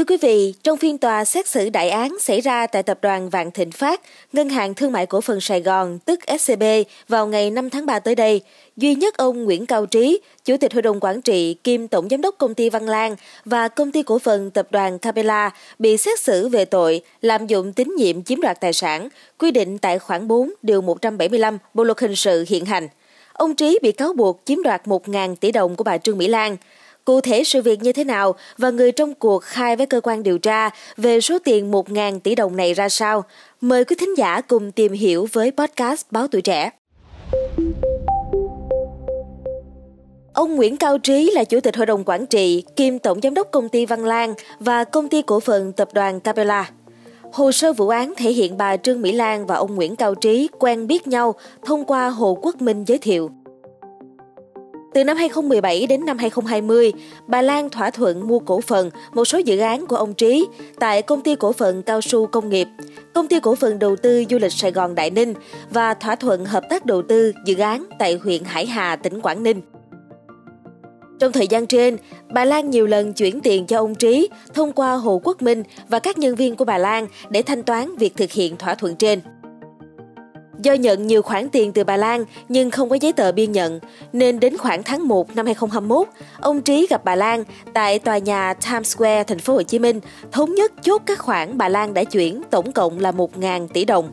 [0.00, 3.30] Thưa quý vị, trong phiên tòa xét xử đại án xảy ra tại tập đoàn
[3.30, 4.00] Vạn Thịnh Phát,
[4.32, 6.62] Ngân hàng Thương mại Cổ phần Sài Gòn, tức SCB,
[7.08, 8.40] vào ngày 5 tháng 3 tới đây,
[8.76, 12.20] duy nhất ông Nguyễn Cao Trí, Chủ tịch Hội đồng Quản trị kiêm Tổng Giám
[12.20, 16.20] đốc Công ty Văn Lang và Công ty Cổ phần Tập đoàn Capella bị xét
[16.20, 19.08] xử về tội lạm dụng tín nhiệm chiếm đoạt tài sản,
[19.38, 22.88] quy định tại khoản 4 điều 175 Bộ luật hình sự hiện hành.
[23.32, 26.56] Ông Trí bị cáo buộc chiếm đoạt 1.000 tỷ đồng của bà Trương Mỹ Lan.
[27.04, 30.22] Cụ thể sự việc như thế nào và người trong cuộc khai với cơ quan
[30.22, 33.24] điều tra về số tiền 1.000 tỷ đồng này ra sao?
[33.60, 36.70] Mời quý thính giả cùng tìm hiểu với podcast Báo Tuổi Trẻ.
[40.34, 43.50] Ông Nguyễn Cao Trí là Chủ tịch Hội đồng Quản trị, kiêm Tổng Giám đốc
[43.50, 46.70] Công ty Văn Lang và Công ty Cổ phần Tập đoàn Capella.
[47.32, 50.48] Hồ sơ vụ án thể hiện bà Trương Mỹ Lan và ông Nguyễn Cao Trí
[50.58, 53.30] quen biết nhau thông qua Hồ Quốc Minh giới thiệu.
[54.94, 56.92] Từ năm 2017 đến năm 2020,
[57.26, 60.46] bà Lan thỏa thuận mua cổ phần một số dự án của ông Trí
[60.78, 62.68] tại công ty cổ phần cao su công nghiệp,
[63.14, 65.34] công ty cổ phần đầu tư du lịch Sài Gòn Đại Ninh
[65.70, 69.42] và thỏa thuận hợp tác đầu tư dự án tại huyện Hải Hà, tỉnh Quảng
[69.42, 69.60] Ninh.
[71.18, 71.96] Trong thời gian trên,
[72.34, 75.98] bà Lan nhiều lần chuyển tiền cho ông Trí thông qua Hồ Quốc Minh và
[75.98, 79.20] các nhân viên của bà Lan để thanh toán việc thực hiện thỏa thuận trên.
[80.62, 83.80] Do nhận nhiều khoản tiền từ bà Lan nhưng không có giấy tờ biên nhận,
[84.12, 86.08] nên đến khoảng tháng 1 năm 2021,
[86.40, 90.00] ông Trí gặp bà Lan tại tòa nhà Times Square, thành phố Hồ Chí Minh,
[90.32, 94.10] thống nhất chốt các khoản bà Lan đã chuyển tổng cộng là 1.000 tỷ đồng.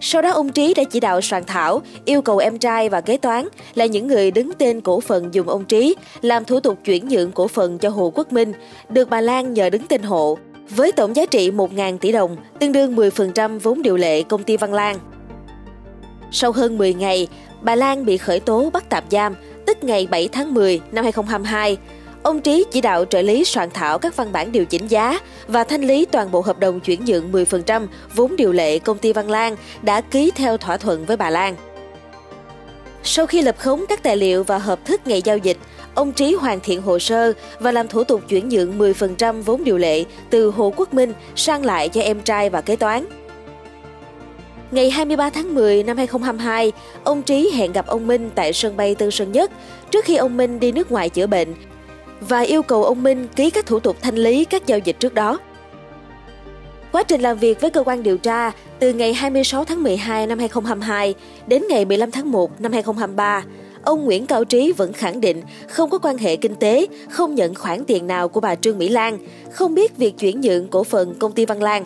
[0.00, 3.16] Sau đó ông Trí đã chỉ đạo soạn thảo, yêu cầu em trai và kế
[3.16, 7.08] toán là những người đứng tên cổ phần dùng ông Trí làm thủ tục chuyển
[7.08, 8.52] nhượng cổ phần cho Hồ Quốc Minh,
[8.88, 10.38] được bà Lan nhờ đứng tên hộ,
[10.70, 14.56] với tổng giá trị 1.000 tỷ đồng, tương đương 10% vốn điều lệ công ty
[14.56, 14.96] Văn Lang.
[16.32, 17.28] Sau hơn 10 ngày,
[17.60, 19.34] bà Lan bị khởi tố bắt tạm giam,
[19.66, 21.76] tức ngày 7 tháng 10 năm 2022.
[22.22, 25.64] Ông Trí chỉ đạo trợ lý soạn thảo các văn bản điều chỉnh giá và
[25.64, 29.30] thanh lý toàn bộ hợp đồng chuyển nhượng 10% vốn điều lệ công ty Văn
[29.30, 31.56] Lang đã ký theo thỏa thuận với bà Lan.
[33.04, 35.56] Sau khi lập khống các tài liệu và hợp thức ngày giao dịch,
[35.94, 39.78] ông Trí hoàn thiện hồ sơ và làm thủ tục chuyển nhượng 10% vốn điều
[39.78, 43.06] lệ từ Hồ Quốc Minh sang lại cho em trai và kế toán.
[44.70, 46.72] Ngày 23 tháng 10 năm 2022,
[47.04, 49.50] ông Trí hẹn gặp ông Minh tại sân bay Tân Sơn Nhất
[49.90, 51.54] trước khi ông Minh đi nước ngoài chữa bệnh
[52.20, 55.14] và yêu cầu ông Minh ký các thủ tục thanh lý các giao dịch trước
[55.14, 55.38] đó.
[56.92, 60.38] Quá trình làm việc với cơ quan điều tra từ ngày 26 tháng 12 năm
[60.38, 61.14] 2022
[61.46, 63.44] đến ngày 15 tháng 1 năm 2023,
[63.82, 67.54] ông Nguyễn Cao Trí vẫn khẳng định không có quan hệ kinh tế, không nhận
[67.54, 69.18] khoản tiền nào của bà Trương Mỹ Lan,
[69.52, 71.84] không biết việc chuyển nhượng cổ phần công ty Văn Lan.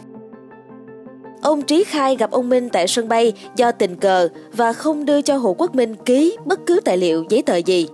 [1.42, 5.22] Ông Trí khai gặp ông Minh tại sân bay do tình cờ và không đưa
[5.22, 7.86] cho Hồ Quốc Minh ký bất cứ tài liệu giấy tờ gì.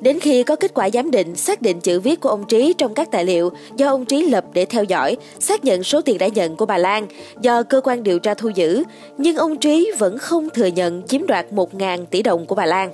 [0.00, 2.94] Đến khi có kết quả giám định xác định chữ viết của ông Trí trong
[2.94, 6.28] các tài liệu do ông Trí lập để theo dõi, xác nhận số tiền đã
[6.28, 7.06] nhận của bà Lan
[7.40, 8.82] do cơ quan điều tra thu giữ,
[9.18, 12.92] nhưng ông Trí vẫn không thừa nhận chiếm đoạt 1.000 tỷ đồng của bà Lan.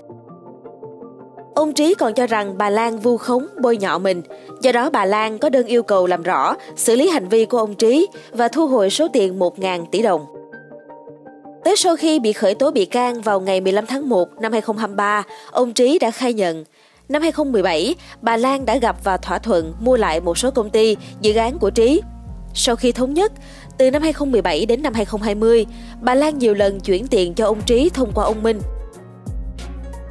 [1.55, 4.23] Ông Trí còn cho rằng bà Lan vu khống bôi nhọ mình,
[4.62, 7.59] do đó bà Lan có đơn yêu cầu làm rõ, xử lý hành vi của
[7.59, 10.27] ông Trí và thu hồi số tiền 1.000 tỷ đồng.
[11.65, 15.23] Tới sau khi bị khởi tố bị can vào ngày 15 tháng 1 năm 2023,
[15.51, 16.65] ông Trí đã khai nhận
[17.12, 20.97] Năm 2017, bà Lan đã gặp và thỏa thuận mua lại một số công ty,
[21.21, 22.03] dự án của Trí.
[22.55, 23.33] Sau khi thống nhất,
[23.78, 25.67] từ năm 2017 đến năm 2020,
[26.00, 28.61] bà Lan nhiều lần chuyển tiền cho ông Trí thông qua ông Minh.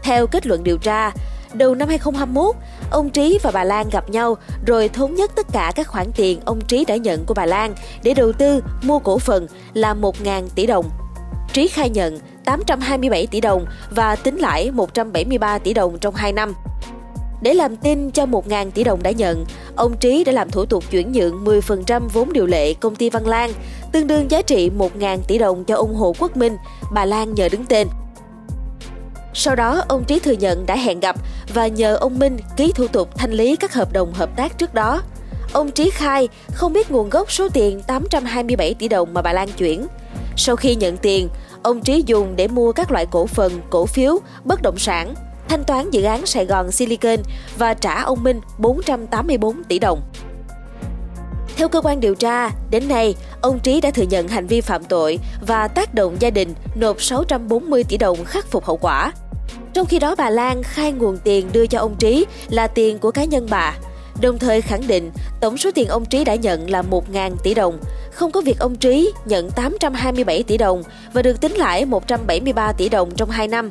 [0.03, 1.11] Theo kết luận điều tra,
[1.53, 2.55] đầu năm 2021,
[2.91, 6.39] ông Trí và bà Lan gặp nhau rồi thống nhất tất cả các khoản tiền
[6.45, 10.47] ông Trí đã nhận của bà Lan để đầu tư mua cổ phần là 1.000
[10.55, 10.89] tỷ đồng.
[11.53, 16.53] Trí khai nhận 827 tỷ đồng và tính lãi 173 tỷ đồng trong 2 năm.
[17.41, 20.83] Để làm tin cho 1.000 tỷ đồng đã nhận, ông Trí đã làm thủ tục
[20.91, 23.51] chuyển nhượng 10% vốn điều lệ công ty Văn lan
[23.91, 26.57] tương đương giá trị 1.000 tỷ đồng cho ông Hồ Quốc Minh,
[26.93, 27.87] bà Lan nhờ đứng tên.
[29.33, 31.15] Sau đó, ông Trí thừa nhận đã hẹn gặp
[31.53, 34.73] và nhờ ông Minh ký thủ tục thanh lý các hợp đồng hợp tác trước
[34.73, 35.01] đó.
[35.53, 39.49] Ông Trí khai không biết nguồn gốc số tiền 827 tỷ đồng mà bà Lan
[39.57, 39.87] chuyển.
[40.35, 41.29] Sau khi nhận tiền,
[41.63, 45.13] ông Trí dùng để mua các loại cổ phần, cổ phiếu, bất động sản,
[45.47, 47.17] thanh toán dự án Sài Gòn Silicon
[47.57, 50.01] và trả ông Minh 484 tỷ đồng.
[51.55, 54.83] Theo cơ quan điều tra, đến nay, ông Trí đã thừa nhận hành vi phạm
[54.83, 59.11] tội và tác động gia đình nộp 640 tỷ đồng khắc phục hậu quả.
[59.73, 63.11] Trong khi đó bà Lan khai nguồn tiền đưa cho ông Trí là tiền của
[63.11, 63.73] cá nhân bà,
[64.21, 65.11] đồng thời khẳng định
[65.41, 67.77] tổng số tiền ông Trí đã nhận là 1.000 tỷ đồng,
[68.11, 72.89] không có việc ông Trí nhận 827 tỷ đồng và được tính lãi 173 tỷ
[72.89, 73.69] đồng trong 2 năm.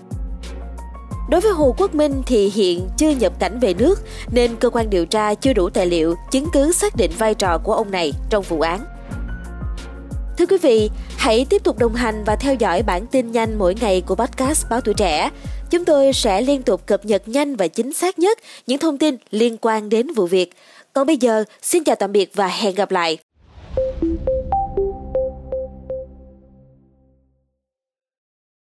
[1.31, 4.01] Đối với Hồ Quốc Minh thì hiện chưa nhập cảnh về nước
[4.33, 7.59] nên cơ quan điều tra chưa đủ tài liệu chứng cứ xác định vai trò
[7.65, 8.85] của ông này trong vụ án.
[10.39, 13.75] Thưa quý vị, hãy tiếp tục đồng hành và theo dõi bản tin nhanh mỗi
[13.81, 15.31] ngày của podcast Báo Tuổi Trẻ.
[15.71, 19.17] Chúng tôi sẽ liên tục cập nhật nhanh và chính xác nhất những thông tin
[19.31, 20.53] liên quan đến vụ việc.
[20.93, 23.19] Còn bây giờ, xin chào tạm biệt và hẹn gặp lại.